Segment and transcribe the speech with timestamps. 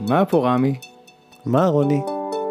[0.00, 0.74] מה פה רמי?
[1.46, 2.00] מה רוני?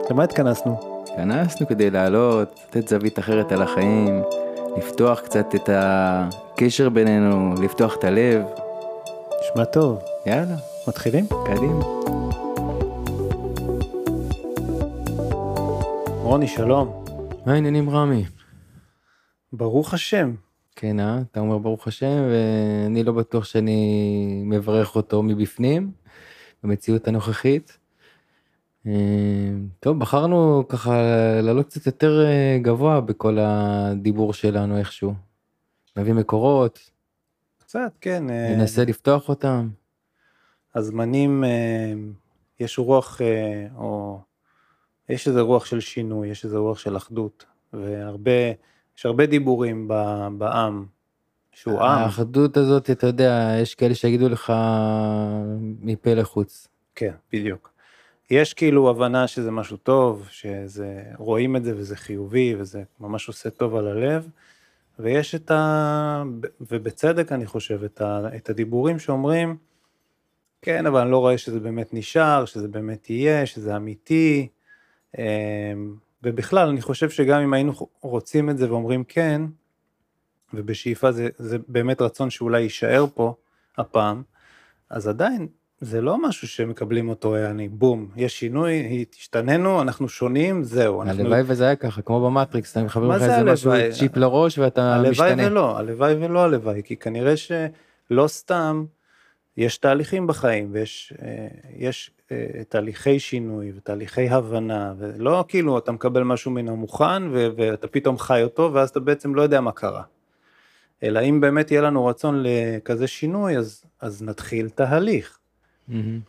[0.10, 1.04] למה התכנסנו?
[1.04, 4.22] התכנסנו כדי לעלות, לתת זווית אחרת על החיים,
[4.78, 8.44] לפתוח קצת את הקשר בינינו, לפתוח את הלב.
[9.42, 10.00] נשמע טוב.
[10.26, 10.56] יאללה,
[10.88, 11.26] מתחילים?
[11.46, 11.84] קדימה.
[16.24, 17.04] רוני, שלום.
[17.46, 18.26] מה העניינים רמי?
[19.54, 20.36] ברוך השם.
[20.76, 21.20] כן, אה?
[21.32, 25.92] אתה אומר ברוך השם, ואני לא בטוח שאני מברך אותו מבפנים,
[26.64, 27.78] במציאות הנוכחית.
[28.88, 31.02] אה, טוב, בחרנו ככה
[31.42, 35.14] לעלות קצת יותר אה, גבוה בכל הדיבור שלנו איכשהו.
[35.98, 36.80] נביא מקורות,
[37.58, 38.30] קצת, כן.
[38.30, 39.70] אה, ננסה לפתוח אותם.
[40.76, 41.44] הזמנים,
[42.60, 43.22] יש רוח,
[43.78, 44.20] או
[45.10, 48.32] יש איזה רוח של שינוי, יש איזה רוח של אחדות, והרבה,
[48.98, 49.88] יש הרבה דיבורים
[50.38, 50.86] בעם,
[51.62, 54.54] שהוא עם, האחדות הזאת, אתה יודע, יש כאלה שיגידו לך
[55.82, 56.68] מפה לחוץ.
[56.96, 57.72] כן, בדיוק.
[58.32, 63.50] יש כאילו הבנה שזה משהו טוב, שזה, רואים את זה וזה חיובי וזה ממש עושה
[63.50, 64.28] טוב על הלב,
[65.00, 66.24] ויש את ה...
[66.62, 68.22] ובצדק אני חושב, את, ה...
[68.36, 69.58] את הדיבורים שאומרים,
[70.62, 74.48] כן, אבל אני לא רואה שזה באמת נשאר, שזה באמת יהיה, שזה אמיתי,
[75.18, 75.24] אמ,
[76.24, 79.42] ובכלל, אני חושב שגם אם היינו רוצים את זה ואומרים כן,
[80.54, 83.34] ובשאיפה זה, זה באמת רצון שאולי יישאר פה
[83.78, 84.22] הפעם,
[84.90, 85.48] אז עדיין
[85.82, 91.02] זה לא משהו שמקבלים אותו, אני בום, יש שינוי, השתננו, אנחנו שונים, זהו.
[91.02, 91.22] אנחנו...
[91.22, 93.92] הלוואי וזה היה ככה, כמו במטריקס, אתה מחבר לך זה איזה משהו, הלוואי?
[93.92, 95.48] צ'יפ לראש ואתה הלוואי משתנה.
[95.48, 98.86] ולא, הלוואי ולא הלוואי, כי כנראה שלא סתם
[99.58, 102.38] יש תהליכים בחיים ויש אה, יש, אה,
[102.70, 108.74] תהליכי שינוי ותהליכי הבנה, ולא כאילו אתה מקבל משהו מן המוכן ואתה פתאום חי אותו
[108.74, 110.04] ואז אתה בעצם לא יודע מה קרה.
[111.04, 115.40] אלא אם באמת יהיה לנו רצון לכזה שינוי, אז, אז נתחיל תהליך.
[115.88, 116.20] מהמם.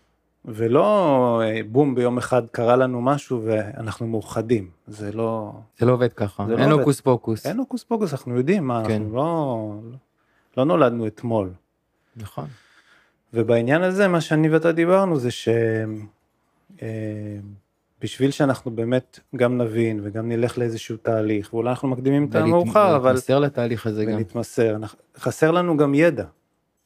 [0.45, 6.13] ולא אה, בום ביום אחד קרה לנו משהו ואנחנו מאוחדים, זה לא, זה לא עובד
[6.13, 6.81] ככה, זה לא אין עובד.
[6.81, 7.47] הוקוס פוקוס.
[7.47, 8.93] אין הוקוס פוקוס, אנחנו יודעים מה, כן.
[8.93, 9.73] אנחנו לא,
[10.57, 11.51] לא נולדנו אתמול.
[12.17, 12.47] נכון.
[13.35, 15.31] ובעניין הזה מה שאני ואתה דיברנו זה
[18.01, 23.11] שבשביל שאנחנו באמת גם נבין וגם נלך לאיזשהו תהליך, ואולי אנחנו מקדימים את המאוחר, אבל
[23.13, 24.17] להתמסר לתהליך הזה גם.
[24.17, 24.77] ונתמסר,
[25.17, 26.25] חסר לנו גם ידע.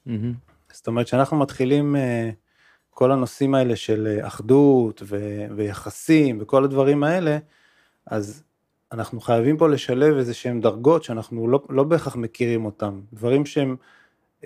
[0.06, 0.32] מהמם.
[0.72, 2.30] זאת אומרת שאנחנו מתחילים אה,
[2.90, 7.38] כל הנושאים האלה של אה, אחדות ו- ויחסים וכל הדברים האלה,
[8.06, 8.42] אז
[8.92, 13.76] אנחנו חייבים פה לשלב איזה שהם דרגות שאנחנו לא, לא בהכרח מכירים אותם, דברים שהם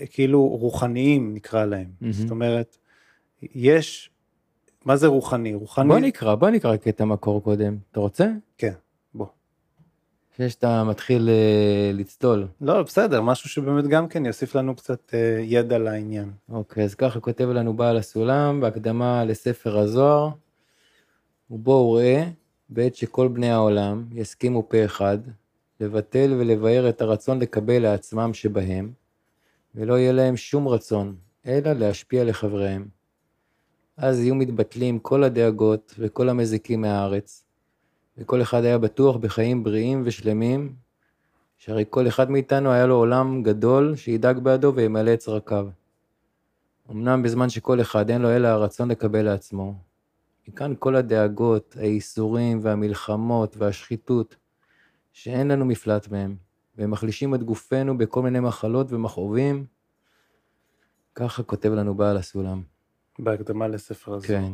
[0.00, 2.12] אה, כאילו רוחניים נקרא להם, מהמם.
[2.12, 2.76] זאת אומרת,
[3.42, 4.10] יש,
[4.86, 5.54] מה זה רוחני?
[5.54, 7.76] רוחני, בוא נקרא, בוא נקרא קטע מקור קודם.
[7.90, 8.28] אתה רוצה?
[8.58, 8.72] כן,
[9.14, 9.26] בוא.
[10.32, 12.46] לפני שאתה מתחיל אה, לצלול.
[12.60, 16.30] לא, בסדר, משהו שבאמת גם כן יוסיף לנו קצת אה, ידע לעניין.
[16.48, 20.28] אוקיי, אז ככה כותב לנו בעל הסולם בהקדמה לספר הזוהר.
[21.50, 22.24] ובואו ראה,
[22.68, 25.18] בעת שכל בני העולם יסכימו פה אחד,
[25.80, 28.92] לבטל ולבאר את הרצון לקבל לעצמם שבהם,
[29.74, 31.16] ולא יהיה להם שום רצון,
[31.46, 32.95] אלא להשפיע לחבריהם.
[33.96, 37.44] אז יהיו מתבטלים כל הדאגות וכל המזיקים מהארץ,
[38.18, 40.74] וכל אחד היה בטוח בחיים בריאים ושלמים,
[41.58, 45.68] שהרי כל אחד מאיתנו היה לו עולם גדול שידאג בעדו וימלא את צרכיו.
[46.90, 49.74] אמנם בזמן שכל אחד אין לו אלא הרצון לקבל לעצמו.
[50.48, 54.36] מכאן כל הדאגות, הייסורים והמלחמות והשחיתות,
[55.12, 56.36] שאין לנו מפלט מהם,
[56.78, 59.66] והם מחלישים את גופנו בכל מיני מחלות ומכאובים.
[61.14, 62.75] ככה כותב לנו בעל הסולם.
[63.18, 64.26] בהקדמה לספר הזה.
[64.26, 64.44] כן.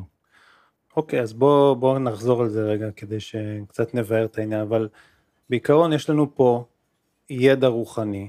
[0.96, 4.88] אוקיי, אז בואו בוא נחזור על זה רגע כדי שקצת נבהר את העניין, אבל
[5.50, 6.64] בעיקרון יש לנו פה
[7.30, 8.28] ידע רוחני,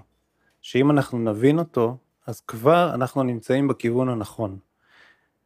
[0.61, 4.57] שאם אנחנו נבין אותו, אז כבר אנחנו נמצאים בכיוון הנכון.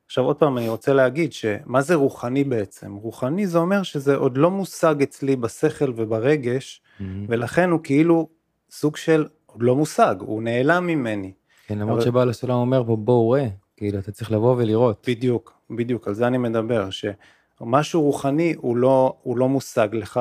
[0.06, 2.96] עכשיו עוד פעם אני רוצה להגיד שמה זה רוחני בעצם?
[2.96, 6.82] רוחני זה אומר שזה עוד לא מושג אצלי בשכל וברגש,
[7.28, 8.30] ולכן הוא כאילו
[8.72, 11.32] סוג של עוד לא מושג, הוא נעלם ממני.
[11.68, 15.06] כן, למרות אבל- שבעל הסולם אומר פה בואו ראה, כאילו אתה צריך לבוא ולראות.
[15.10, 20.20] בדיוק, בדיוק, על זה אני מדבר, שמשהו רוחני הוא לא, הוא לא מושג לך,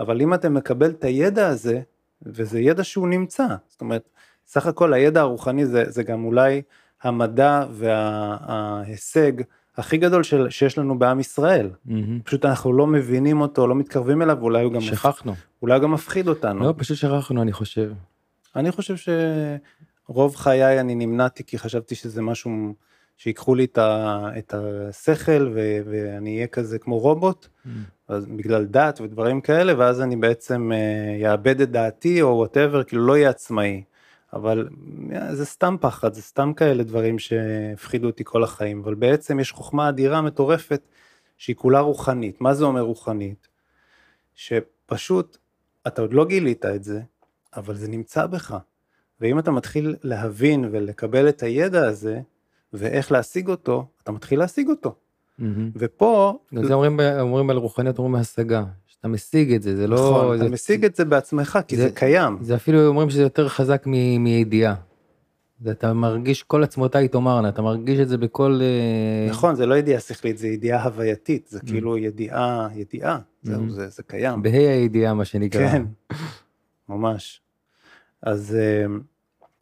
[0.00, 1.80] אבל אם אתה מקבל את הידע הזה,
[2.22, 4.08] וזה ידע שהוא נמצא, זאת אומרת,
[4.46, 6.62] סך הכל הידע הרוחני זה, זה גם אולי
[7.02, 9.32] המדע וההישג
[9.76, 11.70] הכי גדול של, שיש לנו בעם ישראל.
[11.84, 12.20] מהמם.
[12.20, 15.34] פשוט אנחנו לא מבינים אותו, לא מתקרבים אליו, ואולי הוא גם, שכחנו.
[15.62, 16.64] אולי הוא גם מפחיד אותנו.
[16.64, 17.92] לא, פשוט שכחנו אני חושב.
[18.56, 18.94] אני חושב
[20.08, 22.74] שרוב חיי אני נמנעתי כי חשבתי שזה משהו
[23.16, 27.48] שיקחו לי את, ה, את השכל ו, ואני אהיה כזה כמו רובוט,
[28.08, 33.06] אז בגלל דת ודברים כאלה, ואז אני בעצם אה, יאבד את דעתי או וואטאבר, כאילו
[33.06, 33.82] לא אהיה עצמאי.
[34.32, 34.68] אבל
[35.12, 39.52] אה, זה סתם פחד, זה סתם כאלה דברים שהפחידו אותי כל החיים, אבל בעצם יש
[39.52, 40.82] חוכמה אדירה מטורפת
[41.36, 42.40] שהיא כולה רוחנית.
[42.40, 43.48] מה זה אומר רוחנית?
[44.34, 45.38] שפשוט,
[45.86, 47.00] אתה עוד לא גילית את זה,
[47.56, 48.56] אבל זה נמצא בך.
[49.20, 52.20] ואם אתה מתחיל להבין ולקבל את הידע הזה,
[52.72, 54.94] ואיך להשיג אותו, אתה מתחיל להשיג אותו.
[55.40, 55.42] Mm-hmm.
[55.76, 56.38] ופה...
[56.62, 58.64] זה אומרים, אומרים על רוחניות, אומרים השגה.
[58.86, 59.96] שאתה משיג את זה, זה לא...
[59.96, 62.38] נכון, זה, אתה משיג את זה בעצמך, כי זה, זה קיים.
[62.40, 64.74] זה אפילו אומרים שזה יותר חזק מ, מידיעה.
[65.70, 68.60] אתה מרגיש כל עצמותיי תאמרנה, אתה מרגיש את זה בכל...
[68.62, 73.88] אה, נכון, זה לא ידיעה שכלית, זה ידיעה הווייתית, זה כאילו ידיעה, ידיעה, זהו, זה,
[73.88, 74.42] זה קיים.
[74.42, 75.68] בה"א הידיעה, מה שנקרא.
[75.70, 75.84] כן,
[76.88, 77.40] ממש.
[78.22, 78.86] אז, אה,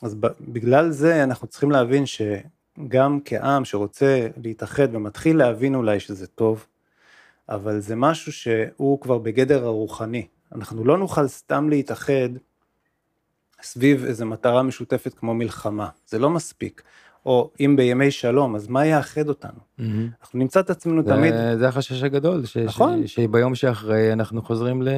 [0.03, 2.07] אז בגלל זה אנחנו צריכים להבין
[2.79, 6.67] שגם כעם שרוצה להתאחד ומתחיל להבין אולי שזה טוב,
[7.49, 10.27] אבל זה משהו שהוא כבר בגדר הרוחני.
[10.55, 12.29] אנחנו לא נוכל סתם להתאחד
[13.63, 16.83] סביב איזו מטרה משותפת כמו מלחמה, זה לא מספיק.
[17.27, 19.59] או אם בימי שלום, אז מה יאחד אותנו?
[19.79, 19.83] Mm-hmm.
[20.21, 21.35] אנחנו נמצא את עצמנו זה, תמיד...
[21.59, 23.07] זה החשש הגדול, ש, נכון.
[23.07, 24.89] ש, שביום שאחרי אנחנו חוזרים ל...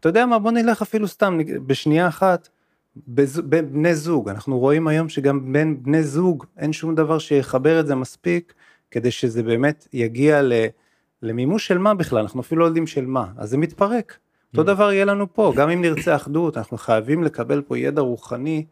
[0.00, 2.48] אתה יודע מה, בוא נלך אפילו סתם, בשנייה אחת,
[2.96, 7.86] בין בני זוג, אנחנו רואים היום שגם בין בני זוג אין שום דבר שיחבר את
[7.86, 8.54] זה מספיק,
[8.90, 10.52] כדי שזה באמת יגיע ל...
[11.22, 14.18] למימוש של מה בכלל, אנחנו אפילו לא יודעים של מה, אז זה מתפרק.
[14.52, 14.74] אותו mm.
[14.74, 18.64] דבר יהיה לנו פה, גם אם נרצה אחדות, אנחנו חייבים לקבל פה ידע רוחני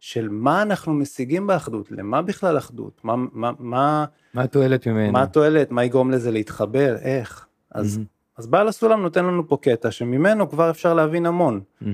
[0.00, 4.04] של מה אנחנו משיגים באחדות, למה בכלל אחדות, מה, מה, מה,
[4.34, 8.15] מה התועלת ממנו, מה התועלת, מה יגרום לזה להתחבר, איך, אז, mm-hmm.
[8.36, 11.86] אז בעל הסולם נותן לנו פה קטע שממנו כבר אפשר להבין המון, mm-hmm.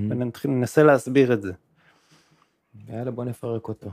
[0.44, 1.52] וננסה להסביר את זה.
[2.88, 3.90] יאללה בוא נפרק אותו.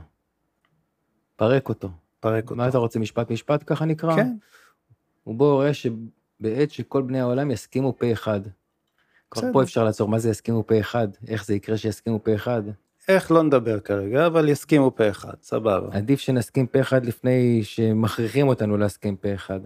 [1.36, 1.90] פרק אותו.
[2.20, 2.56] פרק אותו.
[2.56, 4.16] מה אתה רוצה, משפט משפט ככה נקרא?
[4.16, 4.36] כן.
[5.26, 8.40] ובו רואה שבעת שכל בני העולם יסכימו פה אחד.
[9.30, 11.08] כבר פה אפשר לעצור, מה זה יסכימו פה אחד?
[11.28, 12.62] איך זה יקרה שיסכימו פה אחד?
[13.08, 15.96] איך לא נדבר כרגע, אבל יסכימו פה אחד, סבבה.
[15.96, 19.60] עדיף שנסכים פה אחד לפני שמכריחים אותנו להסכים פה אחד.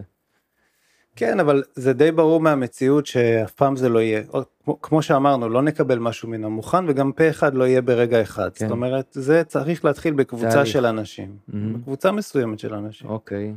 [1.16, 4.22] כן, אבל זה די ברור מהמציאות שאף פעם זה לא יהיה.
[4.64, 8.50] כמו, כמו שאמרנו, לא נקבל משהו מן המוכן, וגם פה אחד לא יהיה ברגע אחד.
[8.54, 8.66] כן.
[8.66, 10.66] זאת אומרת, זה צריך להתחיל בקבוצה תהליך.
[10.66, 11.36] של אנשים.
[11.50, 11.54] Mm-hmm.
[11.74, 13.08] בקבוצה מסוימת של אנשים.
[13.08, 13.54] אוקיי.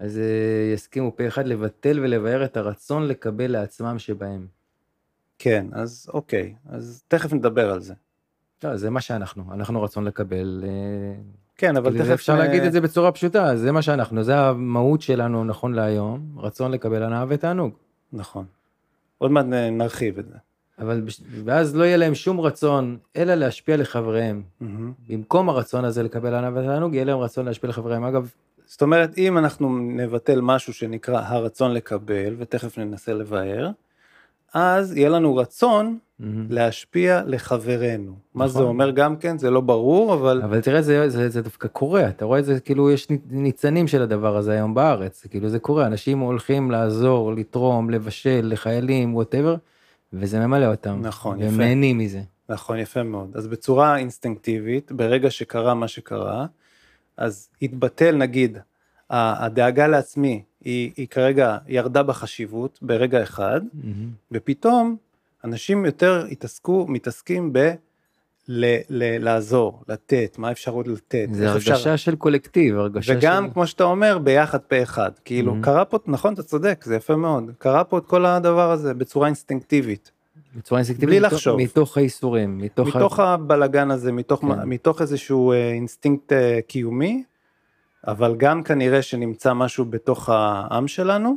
[0.00, 4.46] אז uh, יסכימו פה אחד לבטל ולבאר את הרצון לקבל לעצמם שבהם.
[5.38, 7.94] כן, אז אוקיי, אז תכף נדבר על זה.
[8.64, 10.64] לא, זה מה שאנחנו, אנחנו רצון לקבל.
[10.64, 12.10] Uh, כן, אבל תכף...
[12.10, 16.70] אפשר להגיד את זה בצורה פשוטה, זה מה שאנחנו, זה המהות שלנו נכון להיום, רצון
[16.72, 17.72] לקבל הנאה ותענוג.
[18.12, 18.44] נכון.
[19.18, 20.34] עוד מעט נרחיב את זה.
[20.78, 21.02] אבל
[21.44, 24.42] ואז לא יהיה להם שום רצון אלא להשפיע לחבריהם.
[24.42, 24.64] Mm-hmm.
[25.08, 28.04] במקום הרצון הזה לקבל הנאה ותענוג, יהיה להם רצון להשפיע לחבריהם.
[28.04, 28.30] אגב,
[28.66, 33.70] זאת אומרת, אם אנחנו נבטל משהו שנקרא הרצון לקבל, ותכף ננסה לבאר,
[34.54, 36.24] אז יהיה לנו רצון mm-hmm.
[36.50, 38.12] להשפיע לחברינו.
[38.12, 38.18] נכון.
[38.34, 40.42] מה זה אומר גם כן, זה לא ברור, אבל...
[40.42, 44.02] אבל תראה, זה, זה, זה דווקא קורה, אתה רואה את זה, כאילו יש ניצנים של
[44.02, 49.56] הדבר הזה היום בארץ, כאילו זה קורה, אנשים הולכים לעזור, לתרום, לבשל, לחיילים, ווטאבר,
[50.12, 50.98] וזה ממלא אותם.
[51.02, 51.48] נכון, יפה.
[51.48, 52.20] והם נהנים מזה.
[52.48, 53.36] נכון, יפה מאוד.
[53.36, 56.46] אז בצורה אינסטינקטיבית, ברגע שקרה מה שקרה,
[57.16, 58.58] אז התבטל נגיד,
[59.10, 63.86] הדאגה לעצמי היא, היא כרגע ירדה בחשיבות ברגע אחד, mm-hmm.
[64.32, 64.96] ופתאום
[65.44, 67.74] אנשים יותר התעסקו, מתעסקים ב...
[68.48, 71.28] ל- ל- לעזור, לתת, מה אפשר עוד לתת.
[71.32, 71.96] זה הרגשה אפשר...
[71.96, 73.52] של קולקטיב, הרגשה וגם, של...
[73.52, 75.10] כמו שאתה אומר, ביחד פה אחד.
[75.24, 75.64] כאילו, mm-hmm.
[75.64, 77.44] קרה פה, נכון, אתה צודק, זה יפה מאוד.
[77.58, 80.10] קרה פה את כל הדבר הזה בצורה אינסטינקטיבית.
[80.56, 81.60] בצורה אינסטינקטיבית, בלי מתוך, לחשוב.
[81.60, 82.58] מתוך הייסורים.
[82.58, 83.34] מתוך, מתוך ה...
[83.34, 84.62] הבלגן הזה, מתוך, כן.
[84.64, 87.24] מתוך איזשהו אה, אינסטינקט אה, קיומי,
[88.06, 91.36] אבל גם כנראה שנמצא משהו בתוך העם שלנו,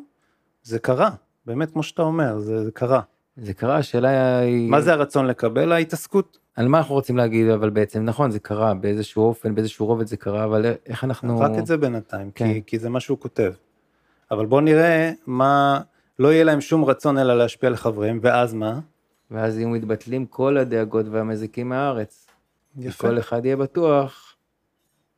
[0.64, 1.10] זה קרה,
[1.46, 3.02] באמת כמו שאתה אומר, זה, זה קרה.
[3.38, 4.70] זה קרה, השאלה היא...
[4.70, 5.72] מה זה הרצון לקבל?
[5.72, 6.38] ההתעסקות.
[6.56, 10.18] על מה אנחנו רוצים להגיד, אבל בעצם, נכון, זה קרה, באיזשהו אופן, באיזשהו רובד זה
[10.18, 11.40] קרה, אבל איך אנחנו...
[11.40, 12.54] רק את זה בינתיים, כן.
[12.54, 13.54] כי, כי זה מה שהוא כותב.
[14.32, 15.82] אבל בוא נראה מה,
[16.20, 18.80] לא יהיה להם שום רצון אלא להשפיע על חבריהם, ואז מה?
[19.32, 22.28] ואז יהיו מתבטלים כל הדאגות והמזיקים מהארץ.
[22.78, 23.08] יפה.
[23.08, 24.29] כל אחד יהיה בטוח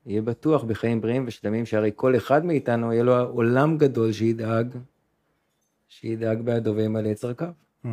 [0.05, 4.67] יהיה בטוח בחיים בריאים ושלמים, שהרי כל אחד מאיתנו יהיה לו עולם גדול שידאג,
[5.89, 7.47] שידאג בעדו וימלא את צרכיו.
[7.85, 7.89] Mm-hmm.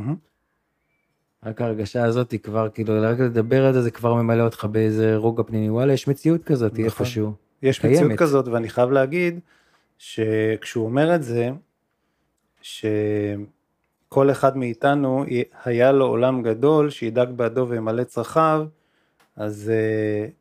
[1.45, 5.17] רק ההרגשה הזאת היא כבר, כאילו, רק לדבר על זה, זה כבר ממלא אותך באיזה
[5.17, 5.71] רוגע פנימי.
[5.71, 6.85] וואלה, יש מציאות כזאת נכון.
[6.85, 7.33] איפשהו.
[7.63, 7.97] יש קיימת.
[7.97, 9.41] מציאות כזאת, ואני חייב להגיד,
[9.99, 11.51] שכשהוא אומר את זה,
[12.63, 15.25] שכל אחד מאיתנו
[15.65, 18.67] היה לו עולם גדול שידאג בעדו וימלא צרכיו,
[19.37, 20.38] אז uh,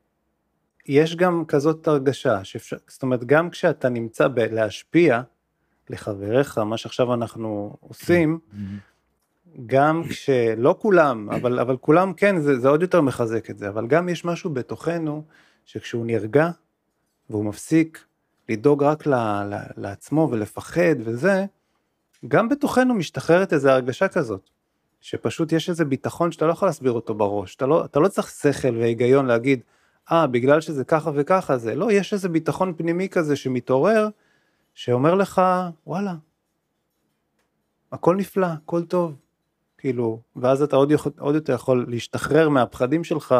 [0.87, 5.21] יש גם כזאת הרגשה, שאפשר, זאת אומרת, גם כשאתה נמצא בלהשפיע
[5.89, 8.39] לחבריך, מה שעכשיו אנחנו עושים,
[9.65, 13.87] גם כשלא כולם, אבל, אבל כולם כן, זה, זה עוד יותר מחזק את זה, אבל
[13.87, 15.23] גם יש משהו בתוכנו,
[15.65, 16.49] שכשהוא נרגע,
[17.29, 18.05] והוא מפסיק
[18.49, 21.45] לדאוג רק ל, ל, לעצמו ולפחד וזה,
[22.27, 24.49] גם בתוכנו משתחררת איזו הרגשה כזאת,
[25.01, 28.29] שפשוט יש איזה ביטחון שאתה לא יכול להסביר אותו בראש, אתה לא, אתה לא צריך
[28.29, 29.59] שכל והיגיון להגיד,
[30.11, 34.09] אה, ah, בגלל שזה ככה וככה זה, לא, יש איזה ביטחון פנימי כזה שמתעורר,
[34.73, 35.41] שאומר לך,
[35.87, 36.15] וואלה,
[37.91, 39.15] הכל נפלא, הכל טוב,
[39.77, 43.35] כאילו, ואז אתה עוד, יכול, עוד יותר יכול להשתחרר מהפחדים שלך,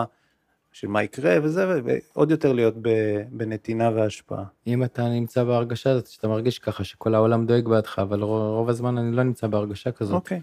[0.72, 2.76] של מה יקרה וזה, ועוד יותר להיות
[3.32, 4.44] בנתינה והשפעה.
[4.68, 8.98] אם אתה נמצא בהרגשה הזאת, שאתה מרגיש ככה, שכל העולם דואג בעדך, אבל רוב הזמן
[8.98, 10.14] אני לא נמצא בהרגשה כזאת.
[10.14, 10.42] אוקיי.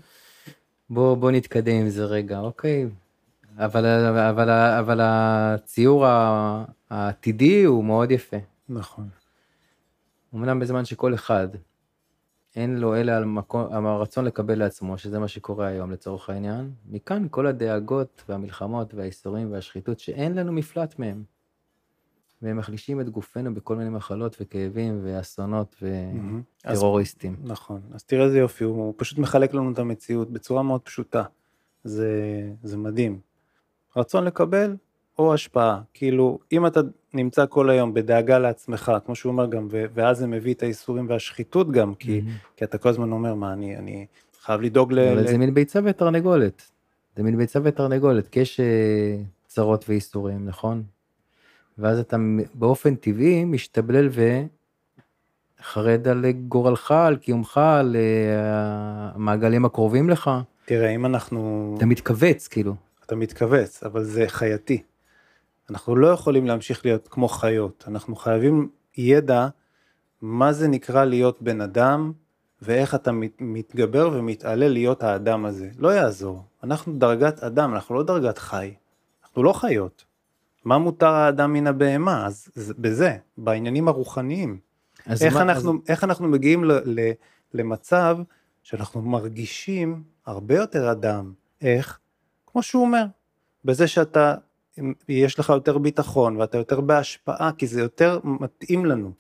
[0.90, 2.86] בוא, בוא נתקדם עם זה רגע, אוקיי.
[3.58, 6.06] אבל, אבל, אבל הציור
[6.90, 8.36] העתידי הוא מאוד יפה.
[8.68, 9.08] נכון.
[10.34, 11.48] אמנם בזמן שכל אחד
[12.56, 17.26] אין לו אלא על מקום, הרצון לקבל לעצמו, שזה מה שקורה היום לצורך העניין, מכאן
[17.30, 21.24] כל הדאגות והמלחמות והאיסורים והשחיתות שאין לנו מפלט מהם.
[22.42, 25.82] והם מחלישים את גופנו בכל מיני מחלות וכאבים ואסונות
[26.64, 27.36] וטרוריסטים.
[27.42, 31.24] אז, נכון, אז תראה איזה יופי, הוא פשוט מחלק לנו את המציאות בצורה מאוד פשוטה.
[31.84, 32.10] זה,
[32.62, 33.20] זה מדהים.
[33.96, 34.76] רצון לקבל
[35.18, 35.80] או השפעה.
[35.94, 36.80] כאילו, אם אתה
[37.14, 41.70] נמצא כל היום בדאגה לעצמך, כמו שהוא אומר גם, ואז זה מביא את האיסורים והשחיתות
[41.70, 42.56] גם, כי, mm-hmm.
[42.56, 44.06] כי אתה כל הזמן אומר, מה, אני, אני
[44.42, 44.98] חייב לדאוג ל...
[44.98, 45.26] אבל ל...
[45.26, 46.70] זה מין ביצה ותרנגולת.
[47.16, 50.82] זה מין ביצה ותרנגולת, כי יש אה, צרות ואיסורים, נכון?
[51.78, 52.16] ואז אתה
[52.54, 54.08] באופן טבעי משתבלל
[55.60, 60.30] וחרד על גורלך, על קיומך, על אה, המעגלים הקרובים לך.
[60.64, 61.74] תראה, אם אנחנו...
[61.76, 62.74] אתה מתכווץ, כאילו.
[63.06, 64.82] אתה מתכווץ, אבל זה חייתי.
[65.70, 69.48] אנחנו לא יכולים להמשיך להיות כמו חיות, אנחנו חייבים ידע
[70.22, 72.12] מה זה נקרא להיות בן אדם
[72.62, 75.70] ואיך אתה מתגבר ומתעלה להיות האדם הזה.
[75.78, 78.74] לא יעזור, אנחנו דרגת אדם, אנחנו לא דרגת חי,
[79.24, 80.04] אנחנו לא חיות.
[80.64, 82.26] מה מותר האדם מן הבהמה?
[82.26, 84.58] אז בזה, בעניינים הרוחניים.
[85.20, 85.76] איך, מה, אנחנו, אז...
[85.88, 87.10] איך אנחנו מגיעים ל, ל,
[87.54, 88.18] למצב
[88.62, 91.32] שאנחנו מרגישים הרבה יותר אדם.
[91.62, 91.98] איך?
[92.54, 93.04] כמו שהוא אומר,
[93.64, 94.34] בזה שאתה
[95.08, 99.12] יש לך יותר ביטחון ואתה יותר בהשפעה כי זה יותר מתאים לנו.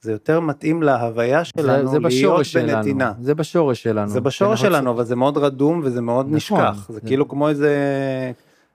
[0.00, 3.12] זה יותר מתאים להוויה שלנו זה, זה להיות בנתינה.
[3.20, 4.08] זה בשורש שלנו.
[4.08, 4.88] זה בשורש שלנו, רוצים...
[4.88, 6.86] אבל זה מאוד רדום וזה מאוד נכון, נשכח.
[6.88, 7.72] זה, זה כאילו כמו איזה,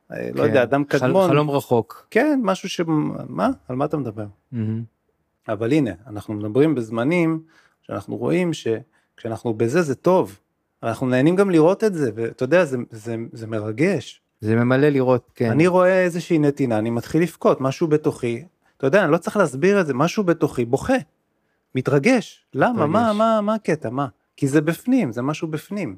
[0.09, 0.31] לא כן.
[0.35, 1.29] לא יודע, אדם קדמון.
[1.29, 2.07] חלום רחוק.
[2.11, 2.81] כן, משהו ש...
[3.29, 3.49] מה?
[3.67, 4.25] על מה אתה מדבר?
[4.53, 4.57] Mm-hmm.
[5.47, 7.41] אבל הנה, אנחנו מדברים בזמנים
[7.81, 10.39] שאנחנו רואים שכשאנחנו בזה זה טוב.
[10.83, 14.21] אנחנו נהנים גם לראות את זה, ואתה יודע, זה, זה, זה מרגש.
[14.41, 15.51] זה ממלא לראות, כן.
[15.51, 18.45] אני רואה איזושהי נתינה, אני מתחיל לבכות, משהו בתוכי,
[18.77, 20.93] אתה יודע, אני לא צריך להסביר את זה, משהו בתוכי בוכה,
[21.75, 22.45] מתרגש.
[22.53, 22.73] למה?
[22.73, 22.89] מתרגש.
[22.89, 23.89] מה, מה, מה הקטע?
[23.89, 24.07] מה?
[24.37, 25.95] כי זה בפנים, זה משהו בפנים.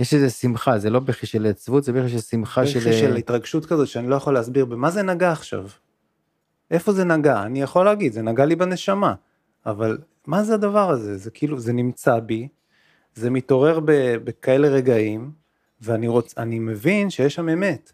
[0.00, 2.78] יש איזה שמחה, זה לא בכי של עצבות, זה בכי של שמחה של...
[2.78, 5.66] בכי של התרגשות כזאת שאני לא יכול להסביר במה זה נגע עכשיו.
[6.70, 7.42] איפה זה נגע?
[7.42, 9.14] אני יכול להגיד, זה נגע לי בנשמה,
[9.66, 11.16] אבל מה זה הדבר הזה?
[11.16, 12.48] זה כאילו, זה נמצא בי,
[13.14, 13.80] זה מתעורר
[14.24, 15.30] בכאלה רגעים,
[15.80, 17.92] ואני רוצ, אני מבין שיש שם אמת.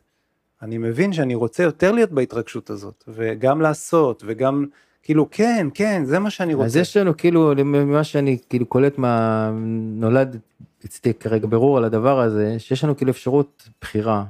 [0.62, 4.66] אני מבין שאני רוצה יותר להיות בהתרגשות הזאת, וגם לעשות, וגם,
[5.02, 6.66] כאילו, כן, כן, זה מה שאני רוצה.
[6.66, 9.50] אז יש לנו, כאילו, ממה שאני כאילו קולט מה
[9.94, 10.38] נולד
[10.84, 14.24] אצלי כרגע ברור על הדבר הזה, שיש לנו כאילו אפשרות בחירה,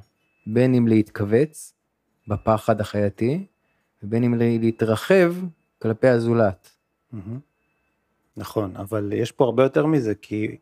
[0.47, 1.75] בין אם להתכווץ
[2.29, 3.47] בפחד החייתי,
[4.03, 5.35] ובין אם להתרחב
[5.83, 6.71] כלפי הזולת.
[8.37, 10.57] נכון, אבל יש פה הרבה יותר מזה, כי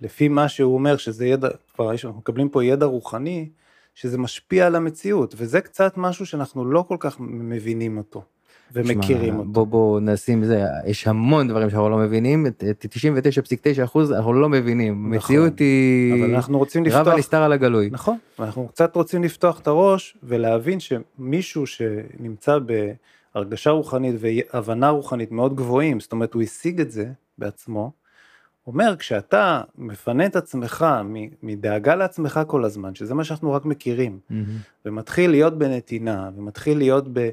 [0.00, 3.48] לפי מה שהוא אומר שזה ידע, כבר יש, אנחנו מקבלים פה ידע רוחני,
[3.94, 8.22] שזה משפיע על המציאות, וזה קצת משהו שאנחנו לא כל כך מבינים אותו.
[8.72, 9.50] ומכירים שמה, אותו.
[9.50, 14.94] בוא בוא נשים זה, יש המון דברים שאנחנו לא מבינים, 99.9 אחוז אנחנו לא מבינים,
[14.94, 17.88] נכון, המציאות היא אבל אנחנו רוצים לפתוח, רב הנסתר על הגלוי.
[17.92, 22.58] נכון, אנחנו קצת רוצים לפתוח את הראש ולהבין שמישהו שנמצא
[23.38, 27.92] בהרגשה רוחנית והבנה רוחנית מאוד גבוהים, זאת אומרת הוא השיג את זה בעצמו,
[28.66, 30.86] אומר, כשאתה מפנה את עצמך
[31.42, 34.34] מדאגה לעצמך כל הזמן, שזה מה שאנחנו רק מכירים, mm-hmm.
[34.84, 37.30] ומתחיל להיות בנתינה, ומתחיל להיות ב,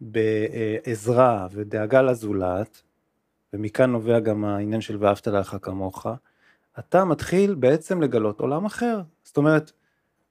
[0.00, 2.82] בעזרה ודאגה לזולת,
[3.52, 6.06] ומכאן נובע גם העניין של ואהבת לך כמוך,
[6.78, 9.00] אתה מתחיל בעצם לגלות עולם אחר.
[9.24, 9.72] זאת אומרת,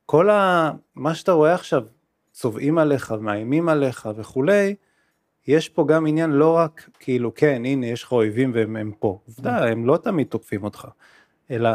[0.06, 0.72] כל ה...
[0.96, 1.84] מה שאתה רואה עכשיו,
[2.32, 4.76] צובעים עליך, מאיימים עליך וכולי,
[5.48, 9.20] יש פה גם עניין לא רק כאילו כן הנה יש לך אויבים והם הם פה,
[9.28, 10.88] עובדה הם לא תמיד תוקפים אותך,
[11.52, 11.70] אלא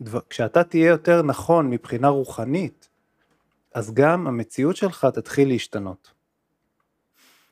[0.00, 2.88] דבר, כשאתה תהיה יותר נכון מבחינה רוחנית,
[3.74, 6.10] אז גם המציאות שלך תתחיל להשתנות.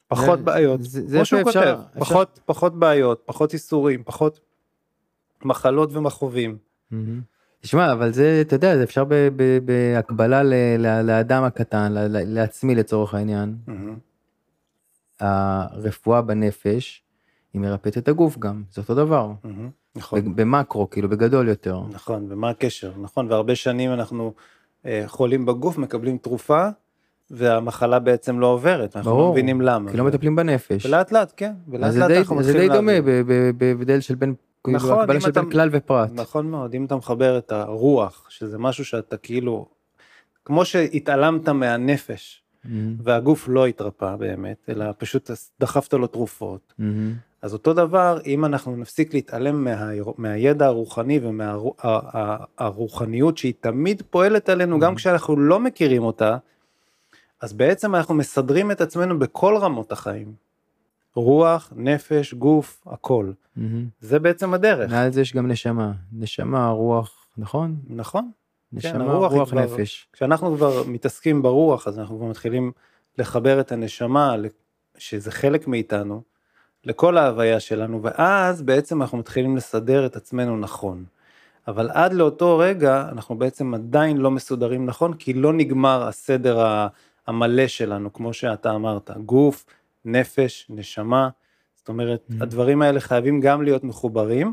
[0.08, 2.00] פחות זה, בעיות, זה, זה כמו שהוא אפשר, כותב, אפשר...
[2.00, 4.40] פחות, פחות בעיות, פחות איסורים, פחות
[5.44, 6.58] מחלות ומכאובים.
[6.92, 6.96] Mm-hmm.
[7.60, 9.04] תשמע, אבל זה, אתה יודע, זה אפשר
[9.64, 10.42] בהקבלה
[11.02, 13.56] לאדם הקטן, לעצמי לצורך העניין.
[13.66, 14.07] מהמם.
[15.20, 17.02] הרפואה בנפש,
[17.54, 19.30] היא מרפאת את הגוף גם, זה אותו דבר.
[19.44, 19.70] מהמם.
[19.96, 20.36] נכון.
[20.36, 21.80] במקרו, כאילו, בגדול יותר.
[21.92, 22.92] נכון, ומה הקשר?
[23.00, 24.32] נכון, והרבה שנים אנחנו
[24.86, 26.68] אה, חולים בגוף, מקבלים תרופה,
[27.30, 29.32] והמחלה בעצם לא עוברת, אנחנו לא ברור.
[29.32, 29.90] מבינים למה.
[29.90, 30.86] כי לא מטפלים בנפש.
[30.86, 33.04] ולאט לאט, כן, ולאט זה לאט די- אנחנו זה מתחילים די דומה להבין.
[33.26, 34.34] ב- ב- ב- בהבדל של בין,
[34.64, 36.10] כאילו, נכון, הקבלה של אתה- בין כלל ופרט.
[36.14, 39.66] נכון מאוד, אם אתה מחבר את הרוח, שזה משהו שאתה כאילו,
[40.44, 46.74] כמו שהתעלמת מהנפש, מהמם, והגוף לא התרפא באמת, אלא פשוט דחפת לו תרופות.
[46.78, 47.14] מהמם.
[47.42, 51.20] אז אותו דבר, אם אנחנו נפסיק להתעלם מה, מהידע הרוחני
[52.58, 54.96] ומהרוחניות שהיא תמיד פועלת עלינו, גם Mhm.
[54.96, 56.36] כשאנחנו לא מכירים אותה,
[57.40, 60.32] אז בעצם אנחנו מסדרים את עצמנו בכל רמות החיים.
[61.14, 63.30] רוח, נפש, גוף, הכל.
[63.56, 63.86] מהמם.
[64.00, 64.90] זה בעצם הדרך.
[64.90, 65.92] מעל זה יש גם נשמה.
[66.12, 67.76] נשמה, רוח, נכון?
[67.88, 68.30] נכון?
[68.72, 70.08] נשמה, הרוח היא רוח, כבר- נפש.
[70.12, 72.72] כשאנחנו כבר מתעסקים ברוח, אז אנחנו כבר מתחילים
[73.18, 74.34] לחבר את הנשמה,
[74.98, 76.22] שזה חלק מאיתנו,
[76.84, 81.04] לכל ההוויה שלנו, ואז בעצם אנחנו מתחילים לסדר את עצמנו נכון.
[81.68, 86.66] אבל עד לאותו רגע אנחנו בעצם עדיין לא מסודרים נכון, כי לא נגמר הסדר
[87.26, 89.64] המלא שלנו, כמו שאתה אמרת, גוף,
[90.04, 91.28] נפש, נשמה,
[91.74, 92.34] זאת אומרת, Mhm.
[92.42, 94.52] הדברים האלה חייבים גם להיות מחוברים,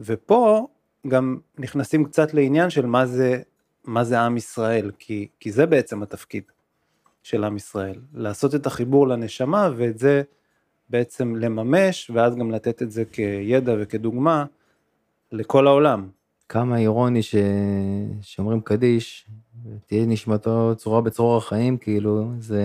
[0.00, 0.66] ופה
[1.08, 3.42] גם נכנסים קצת לעניין של מה זה,
[3.84, 6.42] מה זה עם ישראל, כי, כי זה בעצם התפקיד
[7.22, 10.22] של עם ישראל, לעשות את החיבור לנשמה ואת זה
[10.90, 14.44] בעצם לממש, ואז גם לתת את זה כידע וכדוגמה
[15.32, 16.08] לכל העולם.
[16.48, 17.34] כמה אירוני ש...
[18.20, 19.26] שאומרים קדיש,
[19.86, 22.62] תהיה נשמתו צרורה בצרור החיים, כאילו, זה...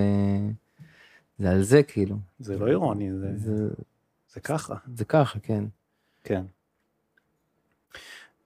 [1.40, 2.16] זה על זה, כאילו.
[2.40, 3.68] זה לא אירוני, זה, זה,
[4.34, 5.64] זה ככה, זה ככה, כן.
[6.24, 6.44] כן.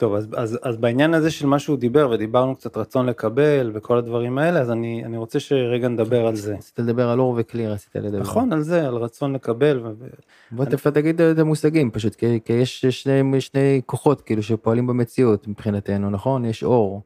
[0.02, 3.98] טוב, אז, אז, אז בעניין הזה של מה שהוא דיבר, ודיברנו קצת רצון לקבל וכל
[3.98, 6.56] הדברים האלה, אז אני, אני רוצה שרגע נדבר על זה.
[6.56, 8.20] רצית לדבר על אור וכלי, רצית לדבר.
[8.20, 9.82] נכון, על זה, על רצון לקבל.
[9.84, 10.08] ו...
[10.52, 15.48] בוא תכף תגיד את המושגים, פשוט, כי, כי יש שני, שני כוחות, כאילו, שפועלים במציאות
[15.48, 16.46] מבחינתנו, נכון?
[16.46, 17.02] יש אור.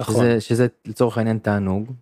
[0.00, 1.92] נכון, שזה, שזה לצורך העניין תענוג,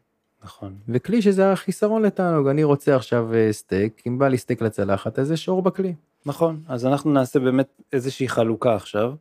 [0.44, 2.48] נכון, וכלי שזה החיסרון לתענוג.
[2.48, 5.94] אני רוצה עכשיו אה, סטייק, אם בא לי סטייק לצלחת, אז יש אור בכלי.
[6.26, 6.62] נכון.
[6.68, 9.14] אז אנחנו נעשה באמת איזושהי חלוקה עכשיו,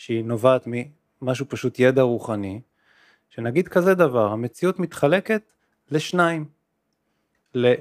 [0.00, 2.60] שהיא נובעת ממשהו פשוט ידע רוחני,
[3.30, 5.52] שנגיד כזה דבר, המציאות מתחלקת
[5.90, 6.44] לשניים,
[7.54, 7.72] ל...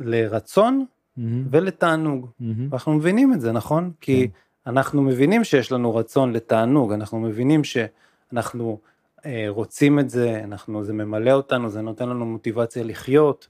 [0.00, 0.84] לרצון
[1.16, 2.26] מהמם, ולתענוג.
[2.40, 2.68] מהמם.
[2.70, 3.90] ואנחנו מבינים את זה, נכון?
[4.00, 4.28] כי
[4.66, 8.78] אנחנו מבינים שיש לנו רצון לתענוג, אנחנו מבינים שאנחנו
[9.26, 13.48] אה, רוצים את זה, אנחנו, זה ממלא אותנו, זה נותן לנו מוטיבציה לחיות.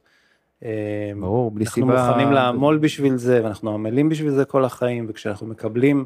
[0.64, 2.08] אה, ברור, בלי אנחנו סיבה.
[2.08, 6.04] מוכנים לעמול בשביל זה, ואנחנו עמלים בשביל זה כל החיים, וכשאנחנו מקבלים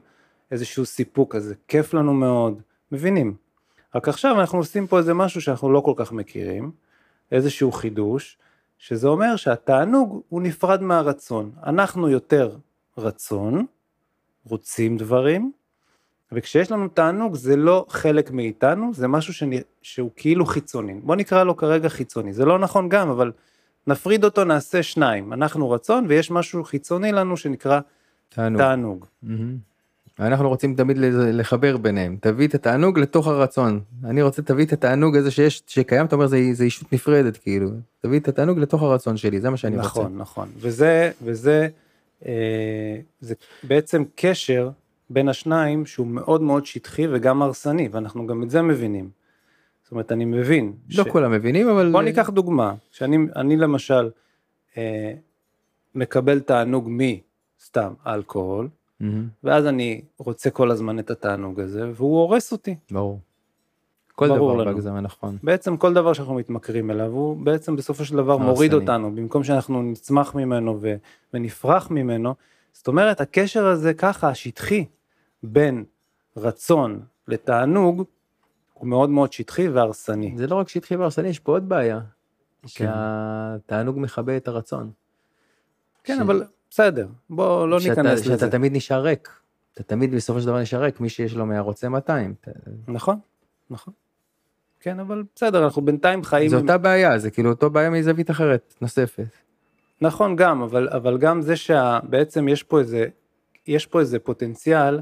[0.53, 2.63] איזשהו סיפוק, אז זה כיף לנו מאוד,
[2.93, 3.35] מבינים.
[3.95, 6.71] רק עכשיו אנחנו עושים פה איזה משהו שאנחנו לא כל כך מכירים,
[7.33, 8.39] איזשהו חידוש,
[8.79, 11.51] שזה אומר שהתענוג הוא נפרד מהרצון.
[11.67, 12.57] אנחנו יותר
[12.99, 13.67] רצון,
[14.45, 15.53] רוצים דברים,
[16.33, 19.51] וכשיש לנו תענוג זה לא חלק מאיתנו, זה משהו שנ...
[19.83, 20.95] שהוא כאילו חיצוני.
[21.03, 23.33] בוא נקרא לו כרגע חיצוני, זה לא נכון גם, אבל
[23.87, 25.33] נפריד אותו, נעשה שניים.
[25.33, 27.81] אנחנו רצון ויש משהו חיצוני לנו שנקרא
[28.29, 28.63] תענוג.
[28.63, 29.07] תענוג.
[29.23, 29.72] מהמם.
[30.21, 30.97] אנחנו רוצים תמיד
[31.33, 33.81] לחבר ביניהם, תביא את התענוג לתוך הרצון.
[34.05, 37.71] אני רוצה תביא את התענוג הזה שיש, שקיים, אתה אומר זה, זה אישות נפרדת, כאילו.
[38.01, 39.89] תביא את התענוג לתוך הרצון שלי, זה מה שאני רוצה.
[39.89, 40.49] נכון, נכון.
[40.57, 41.69] וזה, וזה
[42.27, 44.71] אה, זה בעצם קשר
[45.11, 49.11] בין השניים שהוא מאוד מאוד שטחי וגם הרסני, ואנחנו גם את זה מבינים.
[49.83, 50.73] זאת אומרת, אני מבין.
[50.97, 51.93] לא כולם מבינים, אבל...
[51.93, 54.11] בוא ניקח דוגמה, שאני אני למשל
[54.77, 55.13] אה,
[55.95, 58.69] מקבל תענוג מסתם אלכוהול,
[59.03, 62.77] מהמם, ואז אני רוצה כל הזמן את התענוג הזה, והוא הורס אותי.
[62.91, 63.21] ברור.
[64.15, 64.65] כל ברור דבר.
[64.65, 65.37] בהגזמה, נכון.
[65.43, 68.47] בעצם כל דבר שאנחנו מתמכרים אליו, הוא בעצם בסופו של דבר הרסני.
[68.47, 70.95] מוריד אותנו, במקום שאנחנו נצמח ממנו ו,
[71.35, 72.35] ונפרח ממנו.
[72.73, 74.85] זאת אומרת, הקשר הזה ככה, השטחי,
[75.43, 75.85] בין
[76.37, 78.05] רצון לתענוג,
[78.75, 80.35] הוא מאוד מאוד שטחי והרסני.
[80.37, 82.01] זה לא רק שטחי והרסני, יש פה עוד בעיה.
[82.63, 82.69] כן.
[82.69, 84.91] שהתענוג מכבה את הרצון.
[86.05, 88.35] כן, ש- אבל בסדר, בוא לא שאתה- ניכנס לזה.
[88.39, 89.29] שאתה תמיד נשאר ריק.
[89.75, 92.35] אתה תמיד בסופו של דבר נשאר ריק, מי שיש לו 100 רוצה 200.
[92.41, 92.51] אתה-
[92.89, 93.19] נכון,
[93.71, 93.95] נכון.
[94.81, 96.49] כן, אבל בסדר, אנחנו בינתיים חיים...
[96.49, 99.25] זה עם- אותה בעיה, זה כאילו אותו בעיה מזווית אחרת, נוספת.
[100.01, 103.07] נכון גם, אבל, אבל גם זה שבעצם יש פה איזה,
[103.67, 105.01] יש פה איזה פוטנציאל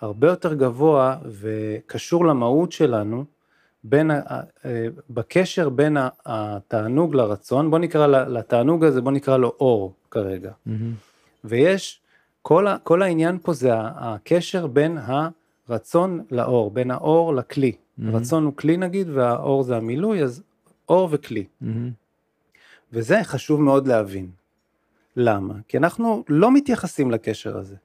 [0.00, 3.24] הרבה יותר גבוה וקשור למהות שלנו,
[3.84, 4.40] בין, אה,
[5.10, 10.52] בקשר בין התענוג לרצון, בוא נקרא לתענוג הזה, בוא נקרא לו אור כרגע.
[10.66, 10.94] מהמם.
[11.44, 12.00] ויש,
[12.42, 14.98] כל, ה, כל העניין פה זה הקשר בין
[15.68, 17.72] הרצון לאור, בין האור לכלי.
[17.98, 20.42] רצון הוא כלי נגיד, והאור זה המילוי, אז
[20.88, 21.44] אור וכלי.
[21.60, 21.90] מהמם.
[22.92, 24.30] וזה חשוב מאוד להבין.
[25.16, 25.54] למה?
[25.68, 27.76] כי אנחנו לא מתייחסים לקשר הזה,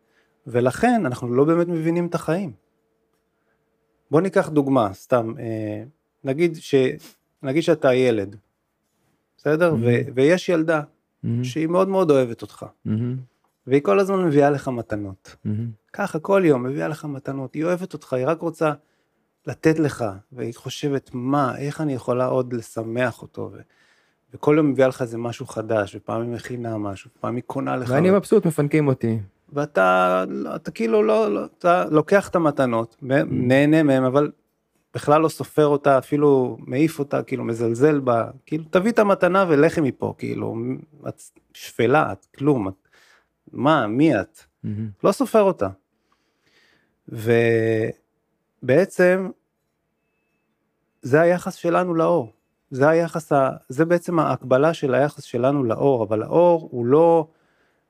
[0.47, 2.51] ולכן אנחנו לא באמת מבינים את החיים.
[4.11, 5.83] בוא ניקח דוגמה, סתם, אה,
[6.23, 6.75] נגיד, ש,
[7.43, 8.35] נגיד שאתה ילד,
[9.37, 9.75] בסדר?
[9.81, 9.85] ו,
[10.15, 10.81] ויש ילדה
[11.23, 11.43] מהמם.
[11.43, 13.17] שהיא מאוד מאוד אוהבת אותך, מהמם.
[13.67, 15.35] והיא כל הזמן מביאה לך מתנות.
[15.45, 15.69] מהמם.
[15.93, 18.71] ככה כל יום מביאה לך מתנות, היא אוהבת אותך, היא רק רוצה
[19.47, 23.57] לתת לך, והיא חושבת מה, איך אני יכולה עוד לשמח אותו, ו...
[24.33, 27.89] וכל יום מביאה לך איזה משהו חדש, ופעם היא מכינה משהו, ופעם היא קונה לך,
[27.89, 29.19] ואני מבסוט, מפנקים אותי.
[29.53, 34.31] ואתה לא, אתה כאילו לא, לא, אתה לוקח את המתנות, מ- נהנה מהם, אבל
[34.93, 39.81] בכלל לא סופר אותה, אפילו מעיף אותה, כאילו מזלזל בה, כאילו תביא את המתנה ולכי
[39.81, 40.55] מפה, כאילו,
[41.07, 41.21] את
[41.53, 42.73] שפלה, את כלום, את,
[43.53, 44.39] מה, מי את?
[44.63, 44.89] מהמם.
[45.03, 45.69] לא סופר אותה.
[48.63, 49.29] ובעצם
[51.01, 52.31] זה היחס שלנו לאור.
[52.71, 53.49] זה היחס, ה...
[53.69, 57.27] זה בעצם ההקבלה של היחס שלנו לאור, אבל האור הוא לא,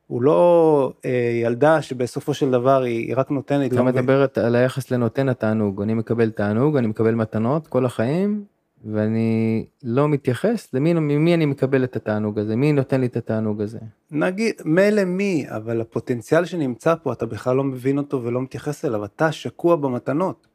[0.07, 3.71] הוא לא אה, ילדה שבסופו של דבר היא, היא רק נותנת.
[3.71, 8.43] אתה לא מדברת על היחס לנותן התענוג, אני מקבל תענוג, אני מקבל מתנות כל החיים,
[8.85, 13.61] ואני לא מתייחס למי ממי אני מקבל את התענוג הזה, מי נותן לי את התענוג
[13.61, 13.79] הזה.
[14.11, 19.05] נגיד, מילא מי, אבל הפוטנציאל שנמצא פה, אתה בכלל לא מבין אותו ולא מתייחס אליו,
[19.05, 20.47] אתה שקוע במתנות.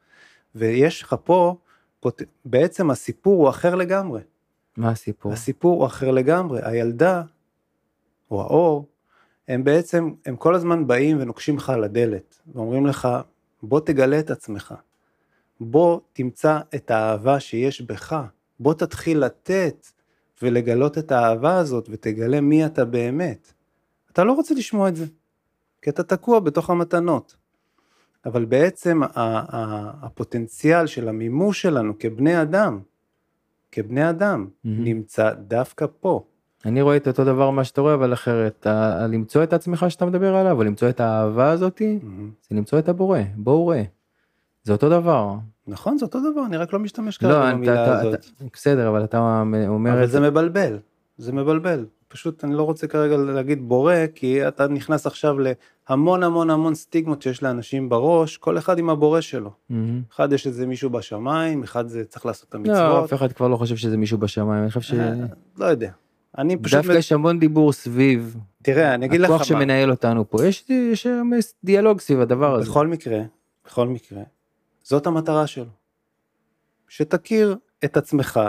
[0.55, 1.55] ויש לך פה,
[1.99, 2.21] פוט...
[2.45, 4.21] בעצם הסיפור הוא אחר לגמרי.
[4.77, 5.33] מה הסיפור?
[5.33, 7.21] הסיפור הוא אחר לגמרי, הילדה,
[8.31, 8.85] או האור,
[9.47, 13.07] הם בעצם, הם כל הזמן באים ונוקשים לך על הדלת, ואומרים לך,
[13.63, 14.73] בוא תגלה את עצמך,
[15.59, 18.21] בוא תמצא את האהבה שיש בך,
[18.59, 19.87] בוא תתחיל לתת
[20.41, 23.53] ולגלות את האהבה הזאת, ותגלה מי אתה באמת.
[24.11, 25.05] אתה לא רוצה לשמוע את זה,
[25.81, 27.35] כי אתה תקוע בתוך המתנות.
[28.25, 32.79] אבל בעצם הפוטנציאל של המימוש שלנו כבני אדם,
[33.71, 34.83] כבני אדם, מהמם.
[34.83, 36.25] נמצא דווקא פה.
[36.65, 38.67] אני רואה את אותו דבר מה שאתה רואה, אבל אחרת.
[38.67, 41.99] ה- למצוא את עצמך שאתה מדבר עליו, או למצוא את האהבה הזאתי,
[42.49, 43.83] זה למצוא את הבורא, בואו ראה.
[44.63, 45.33] זה אותו דבר.
[45.67, 48.13] נכון, זה אותו דבר, אני רק לא משתמש לא, כרגע אתה- במילה אתה- הזאת.
[48.13, 50.77] אתה- בסדר, אבל אתה אומר אבל את זה מבלבל,
[51.17, 51.85] זה מבלבל.
[52.07, 55.35] פשוט אני לא רוצה כרגע להגיד בורא, כי אתה נכנס עכשיו
[55.89, 59.51] להמון המון המון סטיגמות שיש לאנשים בראש, כל אחד עם הבורא שלו.
[59.69, 60.01] מהמם.
[60.15, 63.03] אחד יש איזה מישהו בשמיים, אחד זה צריך לעשות את לא, המצוות.
[63.03, 65.13] אף אחד כבר לא חושב שזה מישהו בשמיים, אני חושב אה,
[65.57, 65.91] לא יודע.
[66.37, 70.29] אני פשוט, שדווקא יש המון דיבור סביב תראה, אני אגיד לך הכוח מה, שמנהל אותנו
[70.29, 71.07] פה, יש יש
[71.63, 72.69] דיאלוג סביב הדבר הזה.
[72.69, 73.21] בכל מקרה,
[73.65, 74.21] בכל מקרה,
[74.83, 75.65] זאת המטרה שלו.
[76.87, 78.39] שתכיר את עצמך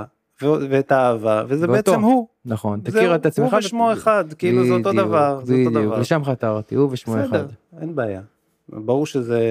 [0.43, 1.93] ואת האהבה, וזה ואותו.
[1.93, 2.27] בעצם הוא.
[2.45, 3.53] נכון, תכיר את עצמך.
[3.53, 6.01] הוא ושמו אחד, כאילו זה אותו דבר, זה אותו בדיוק, דבר.
[6.01, 7.27] לשם חתרתי, הוא ושמו אחד.
[7.27, 7.47] בסדר,
[7.81, 8.21] אין בעיה.
[8.69, 9.51] ברור שזה...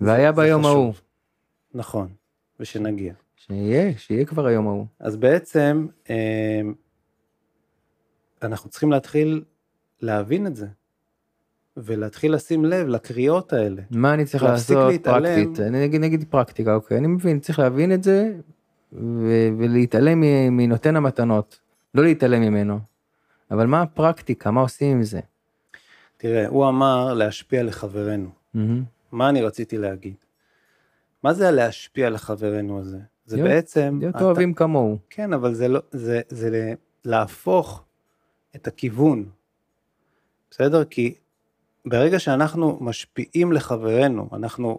[0.00, 0.64] והיה זה ביום.
[0.64, 0.92] ההוא.
[1.74, 2.08] נכון,
[2.60, 3.12] ושנגיע.
[3.36, 4.86] שיהיה, שיהיה כבר היום ההוא.
[5.00, 6.60] אז בעצם אה,
[8.42, 9.44] אנחנו צריכים להתחיל
[10.00, 10.66] להבין את זה,
[11.76, 13.82] ולהתחיל לשים לב לקריאות האלה.
[13.90, 15.44] מה אני צריך לעשות להתעלם.
[15.44, 15.60] פרקטית?
[15.60, 18.32] אני נגיד, נגיד פרקטיקה, אוקיי, אני מבין, צריך להבין את זה
[18.92, 20.20] ו- ולהתעלם
[20.56, 21.60] מנותן המתנות,
[21.94, 22.78] לא להתעלם ממנו.
[23.50, 25.20] אבל מה הפרקטיקה, מה עושים עם זה?
[26.16, 28.28] תראה, הוא אמר להשפיע לחברנו.
[28.54, 28.82] מהמם.
[29.12, 30.14] מה אני רציתי להגיד?
[31.22, 32.98] מה זה הלהשפיע לחברנו הזה?
[33.26, 33.96] זה להיות- בעצם...
[34.00, 34.98] להיות אתה- אוהבים כמוהו.
[35.10, 36.74] כן, אבל זה לא, זה, זה
[37.04, 37.84] להפוך
[38.56, 39.24] את הכיוון,
[40.50, 40.84] בסדר?
[40.84, 41.14] כי
[41.86, 44.78] ברגע שאנחנו משפיעים לחברנו, אנחנו,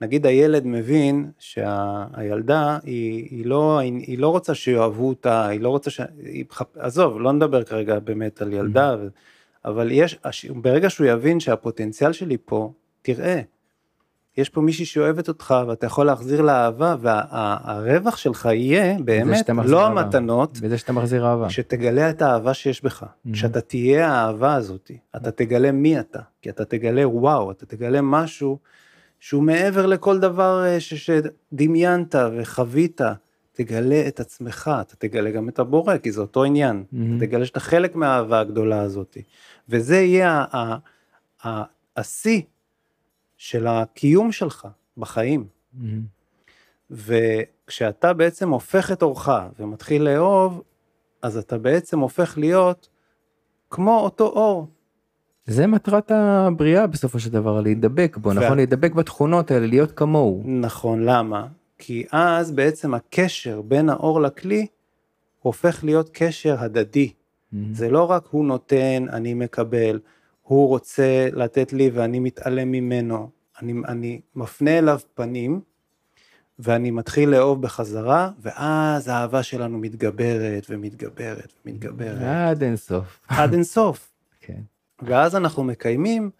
[0.00, 5.90] נגיד הילד מבין שהילדה היא, היא, לא, היא לא רוצה שיאהבו אותה, היא לא רוצה
[5.90, 6.00] ש...
[6.24, 6.44] היא,
[6.76, 9.08] עזוב, לא נדבר כרגע באמת על ילדה, ו...
[9.64, 10.18] אבל יש,
[10.54, 12.72] ברגע שהוא יבין שהפוטנציאל שלי פה,
[13.02, 13.40] תראה,
[14.36, 19.86] יש פה מישהי שאוהבת אותך ואתה יכול להחזיר לה אהבה והרווח שלך יהיה באמת לא
[19.86, 20.00] אהבה.
[20.00, 21.48] המתנות, בזה שאתה מחזיר אהבה.
[21.48, 26.64] כשתגלה את האהבה שיש בך, כשאתה תהיה האהבה הזאת, אתה תגלה מי אתה, כי אתה
[26.64, 28.58] תגלה וואו, אתה תגלה משהו
[29.20, 33.00] שהוא מעבר לכל דבר אה, ש- שדמיינת וחווית,
[33.52, 36.84] תגלה את עצמך, אתה תגלה גם את הבורא, כי זה אותו עניין.
[36.90, 39.16] אתה תגלה שאתה חלק מהאהבה הגדולה הזאת,
[39.68, 40.76] וזה יהיה ה- ה-
[41.48, 41.62] ה-
[41.96, 42.40] השיא
[43.42, 45.46] של הקיום שלך בחיים.
[45.74, 46.00] מהמם.
[46.90, 49.28] וכשאתה בעצם הופך את אורך
[49.58, 50.62] ומתחיל לאהוב,
[51.22, 52.88] אז אתה בעצם הופך להיות
[53.70, 54.66] כמו אותו אור.
[55.46, 58.56] זה מטרת הבריאה בסופו של דבר, להידבק בו, וה- נכון?
[58.56, 60.42] להידבק בתכונות האלה, להיות כמוהו.
[60.46, 61.46] נכון, למה?
[61.78, 64.66] כי אז בעצם הקשר בין האור לכלי
[65.40, 67.12] הופך להיות קשר הדדי.
[67.52, 67.74] מהמם.
[67.74, 70.00] זה לא רק הוא נותן, אני מקבל,
[70.42, 73.30] הוא רוצה לתת לי ואני מתעלם ממנו.
[73.62, 75.60] אני, אני מפנה אליו פנים,
[76.58, 82.22] ואני מתחיל לאהוב בחזרה, ואז האהבה שלנו מתגברת ומתגברת ומתגברת.
[82.22, 83.20] עד אינסוף.
[83.28, 84.12] עד אינסוף.
[84.40, 84.60] כן.
[85.02, 86.30] ואז אנחנו מקיימים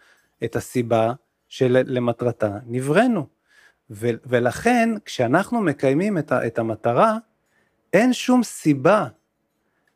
[0.44, 1.12] את הסיבה
[1.48, 3.26] שלמטרתה נבראנו.
[3.90, 7.16] ו- ולכן, כשאנחנו מקיימים את, ה- את המטרה,
[7.92, 9.06] אין שום סיבה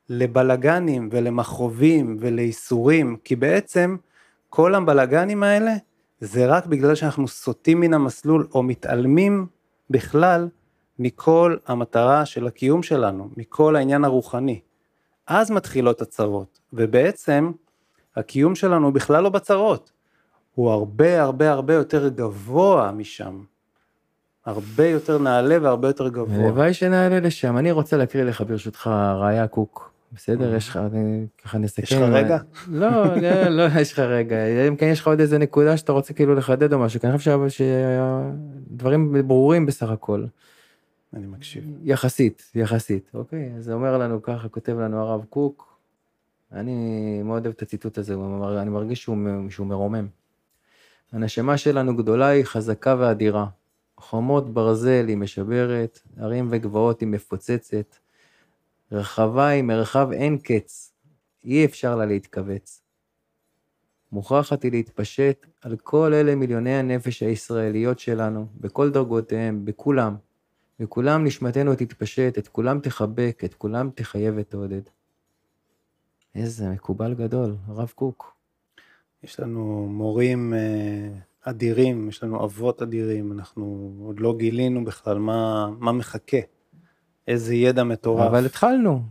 [0.08, 3.96] לבלגנים ולמכרובים ולאיסורים, כי בעצם
[4.48, 5.72] כל הבלגנים האלה
[6.20, 9.46] זה רק בגלל שאנחנו סוטים מן המסלול או מתעלמים
[9.90, 10.48] בכלל
[10.98, 14.60] מכל המטרה של הקיום שלנו, מכל העניין הרוחני.
[15.26, 17.52] אז מתחילות הצרות, ובעצם
[18.16, 19.92] הקיום שלנו בכלל לא בצרות,
[20.54, 23.42] הוא הרבה הרבה הרבה יותר גבוה משם.
[24.46, 26.44] הרבה יותר נעלה והרבה יותר גבוה.
[26.44, 27.58] הלוואי שנעלה לשם.
[27.58, 28.90] אני רוצה להקריא לך ברשותך
[29.20, 29.95] ראיה קוק.
[30.12, 30.56] בסדר, Mhm.
[30.56, 30.78] יש לך,
[31.44, 31.82] ככה נסכם.
[31.82, 32.38] יש לך רגע?
[32.68, 34.36] לא, לא, לא, יש לך רגע.
[34.68, 37.18] אם כן יש לך עוד איזה נקודה שאתה רוצה כאילו לחדד או משהו, כי אני
[37.18, 40.24] חושב שדברים ברורים בסך הכל.
[41.14, 41.64] אני מקשיב.
[41.82, 43.52] יחסית, יחסית, אוקיי?
[43.58, 45.76] אז אומר לנו ככה, כותב לנו הרב קוק,
[46.52, 46.74] אני
[47.24, 48.14] מאוד אוהב את הציטוט הזה,
[48.60, 49.16] אני מרגיש שהוא,
[49.50, 50.06] שהוא מרומם.
[51.12, 53.46] הנשמה שלנו גדולה היא חזקה ואדירה.
[53.98, 57.96] חומות ברזל היא משברת, הרים וגבעות היא מפוצצת,
[58.92, 60.92] רחבה היא מרחב אין קץ,
[61.44, 62.82] אי אפשר לה להתכווץ.
[64.12, 70.16] מוכרחת היא להתפשט על כל אלה מיליוני הנפש הישראליות שלנו, בכל דרגותיהם, בכולם.
[70.80, 74.82] בכולם נשמתנו תתפשט, את כולם תחבק, את כולם תחייב ותעודד.
[76.34, 78.36] איזה מקובל גדול, הרב קוק.
[79.22, 81.08] יש לנו מורים אה,
[81.42, 86.36] אדירים, יש לנו אבות אדירים, אנחנו עוד לא גילינו בכלל מה, מה מחכה,
[87.28, 88.26] איזה ידע מטורף.
[88.26, 89.02] אבל התחלנו.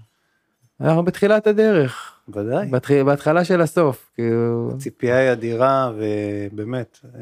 [0.81, 2.67] אנחנו בתחילת הדרך, ודאי.
[2.67, 2.91] בתח...
[3.05, 4.71] בהתחלה של הסוף, כאילו...
[4.75, 7.19] הציפייה היא אדירה, ובאמת, אה,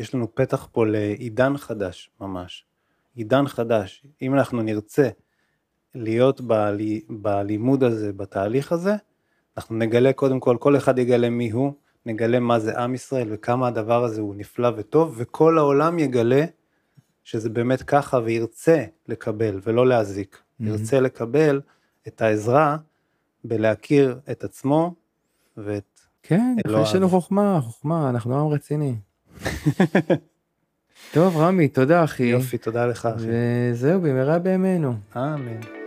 [0.00, 2.64] יש לנו פתח פה לעידן חדש ממש.
[3.14, 4.04] עידן חדש.
[4.22, 5.08] אם אנחנו נרצה
[5.94, 8.94] להיות בלי, בלימוד הזה, בתהליך הזה,
[9.56, 11.72] אנחנו נגלה קודם כל, כל אחד יגלה מי הוא,
[12.06, 16.44] נגלה מה זה עם ישראל וכמה הדבר הזה הוא נפלא וטוב, וכל העולם יגלה
[17.28, 20.36] שזה באמת ככה וירצה לקבל ולא להזיק.
[20.36, 20.64] Mhm.
[20.64, 21.60] ירצה לקבל
[22.08, 22.76] את העזרה
[23.44, 24.94] בלהכיר את עצמו
[25.56, 26.00] ואת...
[26.22, 26.82] כן, אלוהיו.
[26.82, 28.94] יש לנו חוכמה, חוכמה, אנחנו עם רציני.
[31.14, 32.22] טוב, רמי, תודה אחי.
[32.22, 33.26] יופי, תודה לך אחי.
[33.28, 34.94] וזהו, במהרה בימינו.
[35.16, 35.77] אמן.